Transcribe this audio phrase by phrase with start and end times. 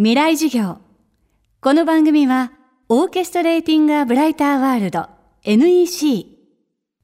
[0.00, 0.78] 未来授業。
[1.60, 2.52] この番組は
[2.88, 5.08] オーケストレーティング・ア・ブライター・ワールド
[5.42, 6.38] NEC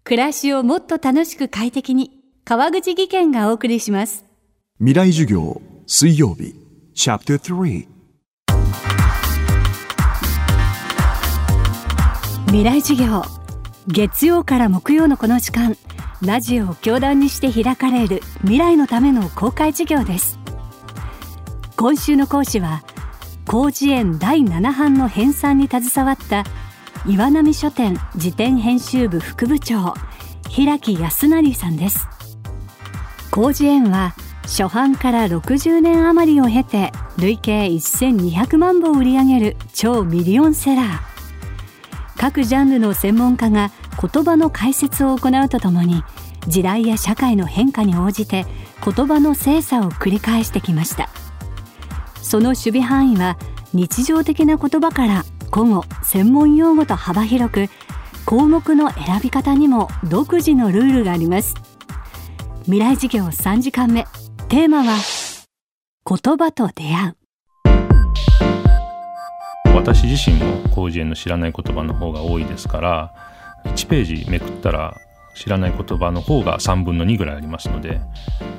[0.05, 2.13] 暮らしをもっと楽しく快適に
[2.45, 4.25] 川口義賢がお送りします。
[4.79, 6.55] 未来授業水曜日。
[6.95, 7.89] チャプター3
[12.47, 13.25] 未来授業。
[13.89, 15.77] 月曜から木曜のこの時間
[16.23, 20.44] ラジオを教壇にして開かれる未来のための公開授業です
[21.85, 22.83] 今週の講師は
[23.47, 26.43] 広辞苑第7版の編纂に携わった
[27.07, 29.93] 岩波書店辞典編集部副部長
[30.49, 32.09] 平木康成さんです。
[33.35, 41.01] 広辞苑は初版から60年余りを経て累計1200万部を売り上げる超ミリオンセラー。
[42.19, 46.03] 各ジャンルの専門家が言葉の解説を行うとともに
[46.49, 48.47] 時代や社会の変化に応じて
[48.83, 51.11] 言葉の精査を繰り返してきました。
[52.35, 53.39] その守備範囲は
[53.73, 57.69] 日常的な言葉から古語専門用語と幅広く
[58.27, 61.55] 項目の選び方にも独自のルールがあります。
[62.65, 64.05] 未来授業3時間目。
[64.49, 64.97] テーマは
[66.05, 67.17] 言葉と出会う。
[69.77, 73.15] 私自身も広辞苑の知らない言葉の方が多いですから
[73.67, 74.97] 1ページめくったら
[75.37, 78.01] 知らない言葉の方が3分の2ぐらいありますので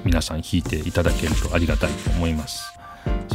[0.05, 2.74] 皆さん引いていただけるとありがたいと思います。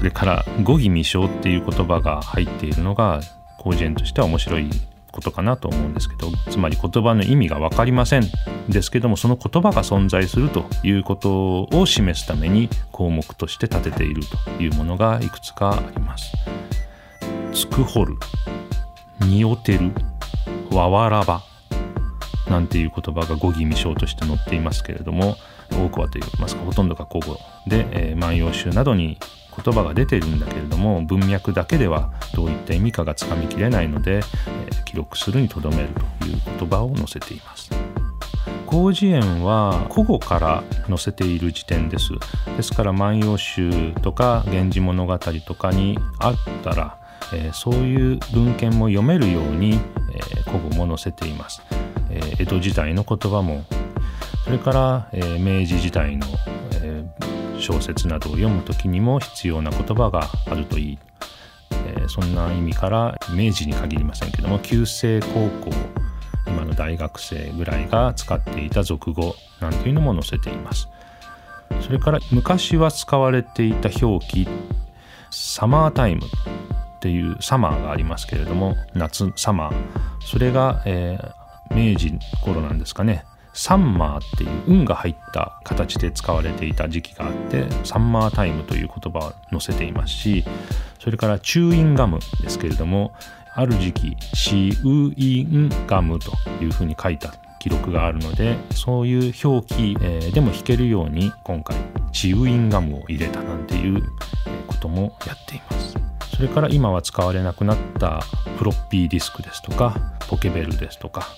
[0.01, 3.21] それから語義未消っていう言葉が入っているのが
[3.59, 4.71] 広辞苑としては面白い
[5.13, 8.23] ことかなと思うんですけどつまり言葉の意味が分かりません
[8.71, 14.23] ですけどもその言葉が存在するということを示すために項目として立てている
[14.57, 16.33] というものがいくつかあります。
[17.53, 18.15] つくほる
[19.27, 19.93] におてる
[20.71, 21.43] わわらば
[22.49, 25.37] なんていう言葉が語義未消として載っていますけれども
[25.71, 29.19] 多くはといいますかほとんどが古語で「えー、万葉集」などに
[29.63, 35.89] 言葉が出ているんだけれども文脈だけではどういった意味かがつかみきれないので、えー、記録するにとどめる
[36.21, 37.71] という言葉を載せています。
[38.71, 42.13] 広辞苑は古語から載せている時点です
[42.57, 46.97] ですから「万葉集」とか「源氏物語」とかにあったら、
[47.33, 49.81] えー、そういう文献も読めるように、
[50.15, 51.63] えー、古語も載せています、
[52.11, 53.65] えー、江戸時代の言葉も
[54.45, 56.27] それから、えー、明治時代の、
[57.71, 60.99] 小説などを読む時にも必要な言葉があるといい、
[61.71, 65.71] えー、そんな意味から明治に限りませんけども旧制高校
[66.47, 70.89] 今の大学生ぐらいが使っていた俗語なんていうのも載せています。
[71.81, 74.49] それから昔は使われていた表記
[75.31, 79.75] サマータイムっていうサマーがありますけれども夏サマー。
[80.21, 83.25] それが、えー、明治頃なんですかね。
[83.53, 90.45] サンマーっていう運が入った形で使われていた時期があってサンマータイムという言葉を載せていますし
[90.99, 93.13] それからチューインガムですけれども
[93.55, 99.97] ある時期チウインガムというふうに書いた記録があるのでそういう表記、
[100.33, 101.77] でも弾けるように今回
[102.13, 104.03] チウインガムを入れたなんていう
[104.67, 105.95] こともやっています。
[106.41, 108.21] それから今は使われなくなった
[108.57, 109.95] フロッピーディスクですとか
[110.27, 111.29] ポケベルですとか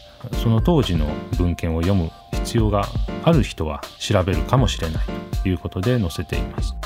[0.44, 2.84] その当時の文献を読む必要が
[3.24, 5.06] ある人は調べるかもしれない
[5.42, 6.76] ということで載せています。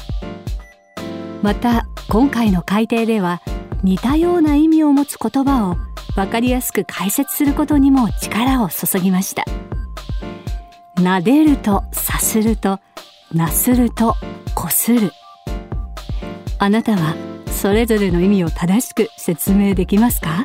[1.43, 3.43] また今回の改訂では
[3.83, 5.77] 似たような意味を持つ言葉を
[6.15, 9.45] 分かりやすく解説することにも力を注ぎました。
[10.95, 12.81] 撫でるとさすると
[13.31, 14.15] なすると
[14.55, 15.13] こする。
[16.59, 17.36] あなたは
[17.67, 20.45] それぞれの意味を正しく説明できますか？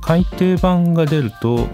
[0.00, 1.68] 改訂版が出ると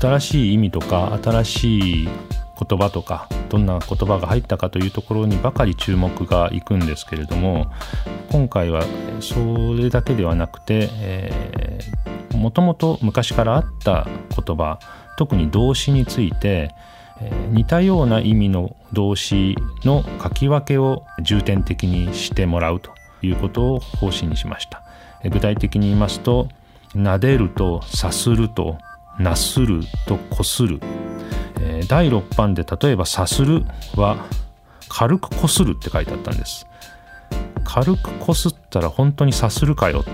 [0.00, 7.66] 新しい意味とか新しい言葉とかどんな言葉が入ったかというところにばかり注目がいくんですけれども
[8.30, 8.84] 今回は
[9.18, 9.34] そ
[9.74, 14.06] れだけではなくて、えー、もともと昔からあった
[14.46, 14.78] 言葉
[15.18, 16.72] 特に動詞について、
[17.20, 22.92] え、似たような意味の動詞の書き分けを重点的にしてもらうと。
[23.22, 24.82] いうことを方針にしました。
[25.28, 26.48] 具体的に言いますと
[26.94, 28.78] 撫でるとさすると
[29.18, 30.80] なするとこする、
[31.88, 33.64] 第6版で例えばさする
[33.94, 34.16] は
[34.88, 36.66] 軽くこするって書いてあったんです
[37.64, 40.04] 軽くこすったら本当にさするかよ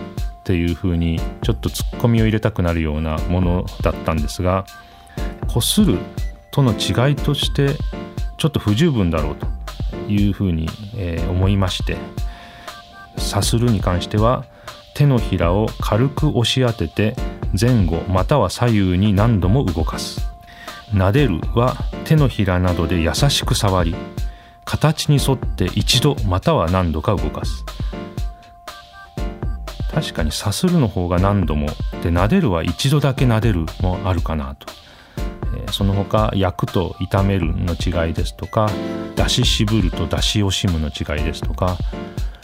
[0.41, 4.67] っていうふうにちょっとツッコミを入れたくなるようなものだったんですが
[5.49, 5.99] こする
[6.51, 7.71] との違いとして
[8.37, 9.47] ちょっと不十分だろうと
[10.09, 11.97] いうふうに、えー、思いまして
[13.17, 14.45] さするに関しては
[14.95, 17.17] 手のひらを軽く押し当てて
[17.59, 20.21] 前後または左右に何度も動かす。
[20.93, 23.95] 撫でるは手のひらなどで優しく触り
[24.65, 27.65] 形に沿って一度または何度か動かす。
[29.93, 31.69] 確かにさするの方が何度も
[32.03, 34.67] で撫でるは一度だけ撫でるもあるかなと、
[35.67, 38.71] え、その他焼くと炒めるの違いですとか
[39.15, 41.79] 出し渋ると出し惜しむの違いですとか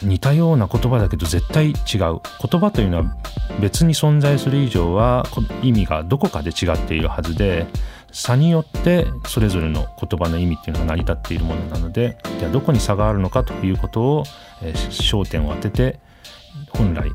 [0.03, 3.15] 似たような言葉だけど絶対違う言葉というのは
[3.59, 5.25] 別に存在する以上は
[5.61, 7.67] 意味がどこかで違っているはずで
[8.11, 14.23] 差によってそれぞれの言葉の意味っていうのが成り立っているものなのでじゃあどこに差があるのかということを、
[14.61, 15.99] え、焦点を当てて
[16.69, 17.09] 本来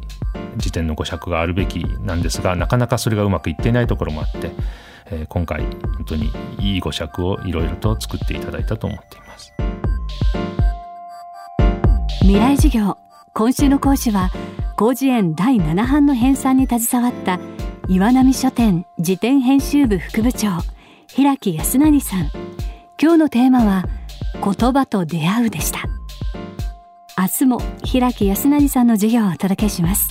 [0.57, 4.51] 辞典の語釈があるべきなんですがなかなかそれがうまくいっていないところもあって、
[5.11, 9.28] え、今回本当にいい語釈をいろいろと作っていただいたと思っています。
[12.29, 12.99] 未来授業。
[13.33, 14.29] 今週の講師は
[14.79, 17.41] 広辞苑第7版の編纂に携わった
[17.89, 20.49] 岩波書店辞典編集部副部長
[21.07, 22.29] 平木康成さん。
[23.01, 23.87] 今日のテーマは
[24.45, 25.87] 言葉と出会うでした。
[27.17, 30.11] 明日も平木康成さんの授業をお届けします。